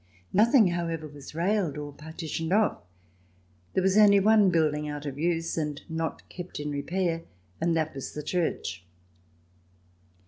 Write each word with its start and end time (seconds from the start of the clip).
Nothing, 0.33 0.69
however, 0.69 1.07
was 1.07 1.35
railed 1.35 1.77
or 1.77 1.93
partitioned 1.93 2.51
off. 2.51 2.81
There 3.75 3.83
was 3.83 3.99
only 3.99 4.19
one 4.19 4.49
building 4.49 4.89
out 4.89 5.05
of 5.05 5.19
use 5.19 5.57
and 5.59 5.79
not 5.89 6.27
kept 6.27 6.59
in 6.59 6.71
repair, 6.71 7.21
and 7.61 7.77
that 7.77 7.93
was 7.93 8.15
the 8.15 8.23
church. 8.23 8.83